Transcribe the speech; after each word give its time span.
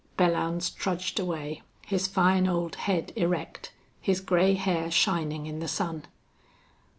Belllounds 0.17 0.73
trudged 0.75 1.19
away, 1.19 1.61
his 1.85 2.07
fine 2.07 2.47
old 2.47 2.73
head 2.75 3.13
erect, 3.15 3.71
his 4.01 4.19
gray 4.19 4.55
hair 4.55 4.89
shining 4.89 5.45
in 5.45 5.59
the 5.59 5.67
sun. 5.67 6.05